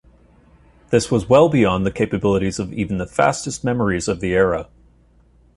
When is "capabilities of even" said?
1.91-2.97